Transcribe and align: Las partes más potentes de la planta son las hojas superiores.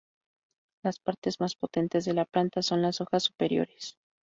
Las 0.83 0.97
partes 0.97 1.39
más 1.39 1.53
potentes 1.55 2.05
de 2.05 2.15
la 2.15 2.25
planta 2.25 2.63
son 2.63 2.81
las 2.81 3.01
hojas 3.01 3.21
superiores. 3.21 3.99